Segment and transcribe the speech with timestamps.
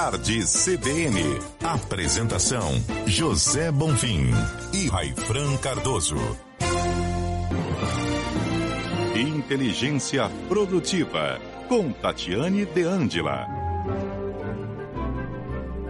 [0.00, 1.20] Tarde CBN.
[1.60, 2.70] Apresentação:
[3.04, 4.30] José Bonfim
[4.72, 6.14] e Raifran Cardoso.
[9.16, 13.44] Inteligência Produtiva, com Tatiane De Angela.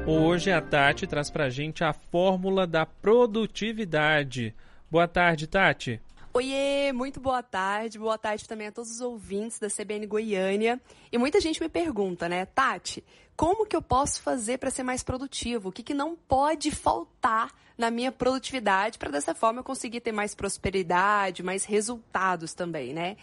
[0.06, 4.54] Hoje a Tati traz pra gente a fórmula da produtividade.
[4.90, 6.00] Boa tarde, Tati.
[6.32, 7.98] Oiê, muito boa tarde.
[7.98, 10.80] Boa tarde também a todos os ouvintes da CBN Goiânia.
[11.10, 13.04] E muita gente me pergunta, né, Tati,
[13.38, 15.68] como que eu posso fazer para ser mais produtivo?
[15.68, 20.10] O que, que não pode faltar na minha produtividade para dessa forma eu conseguir ter
[20.10, 23.16] mais prosperidade, mais resultados também, né?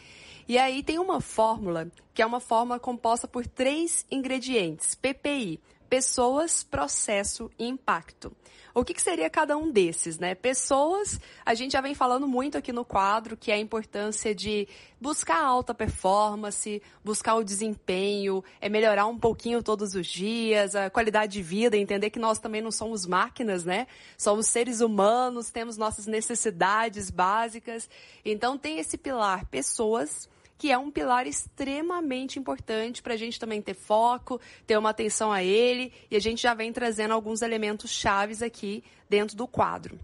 [0.48, 6.63] E aí tem uma fórmula que é uma fórmula composta por três ingredientes: PPI, pessoas,
[6.63, 8.35] processo e impacto.
[8.77, 10.35] O que, que, seria cada um desses, né?
[10.35, 14.67] Pessoas, a gente já vem falando muito aqui no quadro, que é a importância de
[14.99, 21.31] buscar alta performance, buscar o desempenho, é melhorar um pouquinho todos os dias, a qualidade
[21.31, 23.88] de vida, entender que nós também não somos máquinas, né?
[24.17, 27.90] Somos seres humanos, temos nossas necessidades básicas.
[28.26, 33.61] Então tem esse pilar, pessoas, que é um pilar extremamente importante para a gente também
[33.61, 37.91] ter foco, ter uma atenção a ele, e a gente já vem trazendo alguns elementos
[37.91, 39.99] chaves aqui dentro do quadro.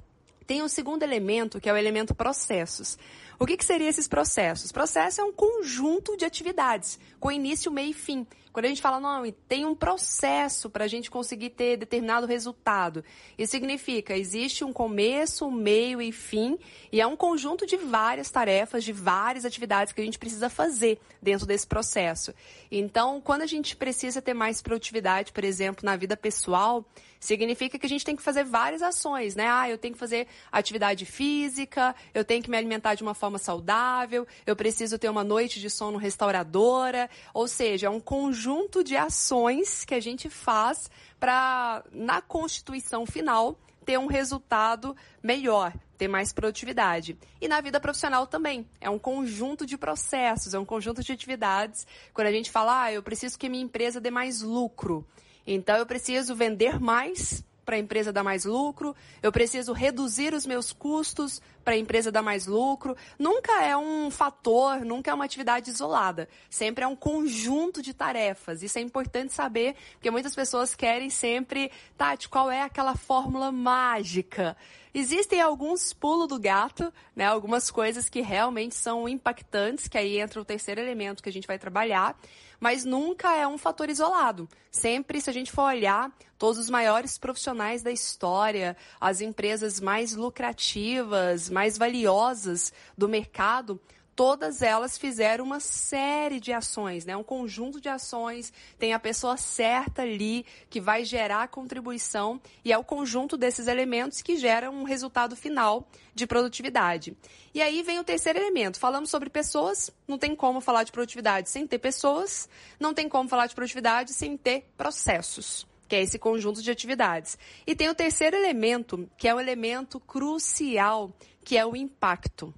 [0.45, 2.97] Tem um segundo elemento, que é o elemento processos.
[3.41, 4.71] O que, que seriam esses processos?
[4.71, 8.27] Processo é um conjunto de atividades, com início, meio e fim.
[8.53, 13.03] Quando a gente fala, não, tem um processo para a gente conseguir ter determinado resultado.
[13.37, 16.59] Isso significa, existe um começo, meio e fim,
[16.91, 20.99] e é um conjunto de várias tarefas, de várias atividades que a gente precisa fazer
[21.19, 22.35] dentro desse processo.
[22.69, 26.85] Então, quando a gente precisa ter mais produtividade, por exemplo, na vida pessoal,
[27.21, 29.47] significa que a gente tem que fazer várias ações, né?
[29.47, 33.30] Ah, eu tenho que fazer atividade física, eu tenho que me alimentar de uma forma
[33.37, 38.95] saudável, eu preciso ter uma noite de sono restauradora, ou seja, é um conjunto de
[38.95, 46.31] ações que a gente faz para, na constituição final, ter um resultado melhor, ter mais
[46.31, 47.17] produtividade.
[47.39, 48.67] E na vida profissional também.
[48.79, 51.85] É um conjunto de processos, é um conjunto de atividades.
[52.13, 55.05] Quando a gente fala, ah, eu preciso que minha empresa dê mais lucro.
[55.45, 60.45] Então eu preciso vender mais para a empresa dar mais lucro, eu preciso reduzir os
[60.45, 62.95] meus custos para a empresa dar mais lucro.
[63.17, 66.27] Nunca é um fator, nunca é uma atividade isolada.
[66.49, 68.63] Sempre é um conjunto de tarefas.
[68.63, 74.55] Isso é importante saber, porque muitas pessoas querem sempre, Tati, qual é aquela fórmula mágica?
[74.93, 77.25] Existem alguns pulos do gato, né?
[77.25, 81.47] Algumas coisas que realmente são impactantes, que aí entra o terceiro elemento que a gente
[81.47, 82.17] vai trabalhar,
[82.59, 84.49] mas nunca é um fator isolado.
[84.69, 90.13] Sempre, se a gente for olhar, todos os maiores profissionais da história, as empresas mais
[90.13, 93.79] lucrativas, mais valiosas do mercado,
[94.15, 97.15] todas elas fizeram uma série de ações, né?
[97.15, 102.77] Um conjunto de ações, tem a pessoa certa ali que vai gerar contribuição e é
[102.77, 107.15] o conjunto desses elementos que gera um resultado final de produtividade.
[107.53, 108.79] E aí vem o terceiro elemento.
[108.79, 113.29] Falamos sobre pessoas, não tem como falar de produtividade sem ter pessoas, não tem como
[113.29, 117.37] falar de produtividade sem ter processos que é esse conjunto de atividades.
[117.67, 121.13] E tem o terceiro elemento, que é um elemento crucial,
[121.43, 122.53] que é o impacto.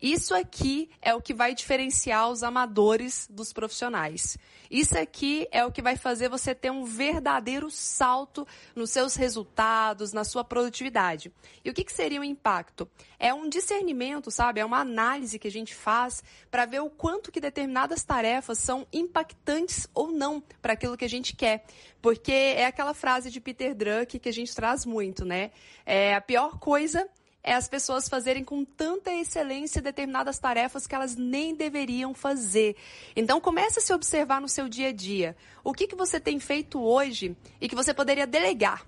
[0.00, 4.38] Isso aqui é o que vai diferenciar os amadores dos profissionais.
[4.70, 10.12] Isso aqui é o que vai fazer você ter um verdadeiro salto nos seus resultados,
[10.12, 11.32] na sua produtividade.
[11.64, 12.88] E o que, que seria o impacto?
[13.18, 14.60] É um discernimento, sabe?
[14.60, 18.86] É uma análise que a gente faz para ver o quanto que determinadas tarefas são
[18.92, 21.64] impactantes ou não para aquilo que a gente quer.
[22.00, 25.50] Porque é aquela frase de Peter Drucker que a gente traz muito, né?
[25.84, 27.08] É a pior coisa
[27.42, 32.76] é as pessoas fazerem com tanta excelência determinadas tarefas que elas nem deveriam fazer.
[33.14, 35.36] Então comece a se observar no seu dia a dia.
[35.62, 38.86] O que, que você tem feito hoje e que você poderia delegar?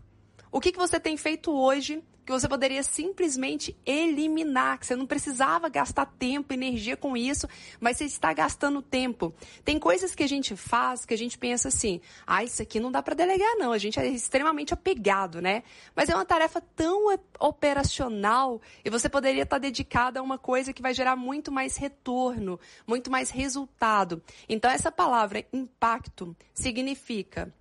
[0.53, 5.05] O que, que você tem feito hoje que você poderia simplesmente eliminar, que você não
[5.05, 7.49] precisava gastar tempo, energia com isso,
[7.81, 9.35] mas você está gastando tempo.
[9.65, 12.93] Tem coisas que a gente faz que a gente pensa assim: ah, isso aqui não
[12.93, 13.73] dá para delegar, não.
[13.73, 15.65] A gente é extremamente apegado, né?
[15.95, 20.81] Mas é uma tarefa tão operacional e você poderia estar dedicada a uma coisa que
[20.83, 24.23] vai gerar muito mais retorno, muito mais resultado.
[24.49, 27.53] Então, essa palavra impacto significa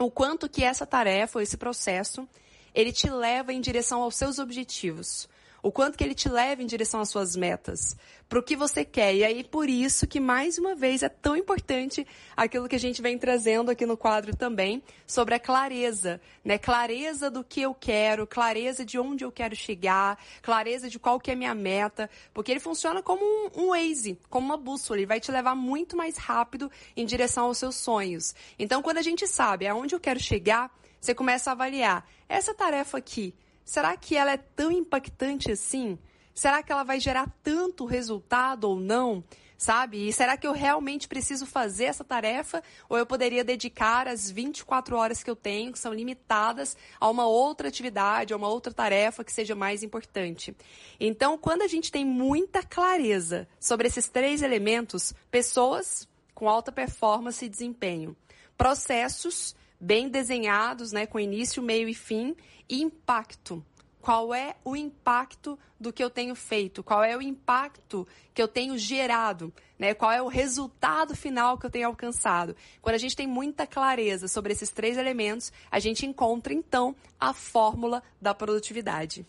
[0.00, 2.26] o quanto que essa tarefa, esse processo,
[2.74, 5.28] ele te leva em direção aos seus objetivos.
[5.62, 7.96] o quanto que ele te leva em direção às suas metas,
[8.28, 9.14] para o que você quer.
[9.14, 12.06] E aí, por isso que, mais uma vez, é tão importante
[12.36, 16.56] aquilo que a gente vem trazendo aqui no quadro também, sobre a clareza, né?
[16.56, 21.30] Clareza do que eu quero, clareza de onde eu quero chegar, clareza de qual que
[21.30, 25.06] é a minha meta, porque ele funciona como um, um Waze, como uma bússola, ele
[25.06, 28.34] vai te levar muito mais rápido em direção aos seus sonhos.
[28.58, 30.70] Então, quando a gente sabe aonde eu quero chegar,
[31.00, 35.98] você começa a avaliar, essa tarefa aqui, será que ela é tão impactante assim?
[36.34, 39.24] Será que ela vai gerar tanto resultado ou não?
[39.56, 40.08] Sabe?
[40.08, 44.96] E será que eu realmente preciso fazer essa tarefa ou eu poderia dedicar as 24
[44.96, 49.22] horas que eu tenho, que são limitadas, a uma outra atividade, a uma outra tarefa
[49.22, 50.56] que seja mais importante?
[50.98, 57.44] Então, quando a gente tem muita clareza sobre esses três elementos, pessoas com alta performance
[57.44, 58.16] e desempenho,
[58.56, 62.36] processos bem desenhados, né, com início, meio e fim,
[62.68, 63.64] e impacto.
[64.00, 66.82] Qual é o impacto do que eu tenho feito?
[66.82, 69.52] Qual é o impacto que eu tenho gerado?
[69.78, 69.92] Né?
[69.92, 72.56] Qual é o resultado final que eu tenho alcançado?
[72.80, 77.34] Quando a gente tem muita clareza sobre esses três elementos, a gente encontra então a
[77.34, 79.26] fórmula da produtividade.